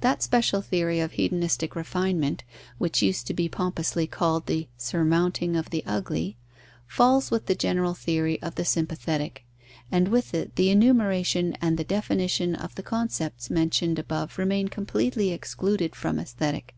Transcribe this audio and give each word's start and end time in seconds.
That 0.00 0.22
special 0.22 0.62
theory 0.62 1.00
of 1.00 1.14
hedonistic 1.14 1.74
refinement, 1.74 2.44
which 2.78 3.02
used 3.02 3.26
to 3.26 3.34
be 3.34 3.48
pompously 3.48 4.06
called 4.06 4.46
the 4.46 4.68
surmounting 4.76 5.56
of 5.56 5.70
the 5.70 5.82
ugly, 5.86 6.36
falls 6.86 7.32
with 7.32 7.46
the 7.46 7.56
general 7.56 7.92
theory 7.94 8.40
of 8.42 8.54
the 8.54 8.64
sympathetic; 8.64 9.44
and 9.90 10.06
with 10.06 10.34
it 10.34 10.54
the 10.54 10.70
enumeration 10.70 11.54
and 11.60 11.76
the 11.76 11.82
definition 11.82 12.54
of 12.54 12.76
the 12.76 12.84
concepts 12.84 13.50
mentioned 13.50 13.98
above 13.98 14.38
remain 14.38 14.68
completely 14.68 15.32
excluded 15.32 15.96
from 15.96 16.20
Aesthetic. 16.20 16.76